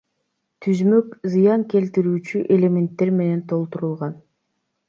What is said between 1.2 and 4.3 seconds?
зыян келтирүүчү элементтер менен толтурулган.